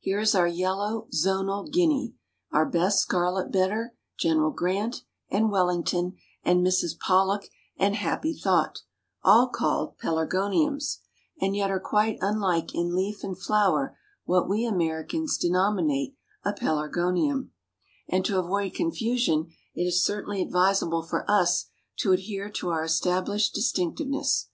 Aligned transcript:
Here 0.00 0.18
is 0.18 0.34
our 0.34 0.48
yellow 0.48 1.06
Zonal 1.14 1.70
Guinea; 1.70 2.16
our 2.50 2.66
best 2.68 2.98
scarlet 2.98 3.52
bedder, 3.52 3.94
Gen. 4.18 4.50
Grant, 4.50 5.02
and 5.30 5.52
Wellington, 5.52 6.16
and 6.42 6.66
Mrs. 6.66 6.98
Pollock, 6.98 7.44
and 7.76 7.94
Happy 7.94 8.34
Thought, 8.34 8.80
all 9.22 9.46
called 9.46 9.98
Pelargoniums, 9.98 10.98
and 11.40 11.54
yet 11.54 11.70
are 11.70 11.78
quite 11.78 12.18
unlike 12.20 12.74
in 12.74 12.92
leaf 12.92 13.22
and 13.22 13.38
flower 13.40 13.96
what 14.24 14.48
we 14.48 14.64
Americans 14.66 15.38
denominate 15.38 16.16
a 16.44 16.52
Pelargonium; 16.52 17.52
and, 18.08 18.24
to 18.24 18.40
avoid 18.40 18.74
confusion, 18.74 19.52
it 19.76 19.82
is 19.84 20.04
certainly 20.04 20.42
advisable 20.42 21.04
for 21.04 21.24
us 21.30 21.66
to 21.98 22.10
adhere 22.10 22.50
to 22.50 22.70
our 22.70 22.82
established 22.82 23.54
distinctiveness. 23.54 24.48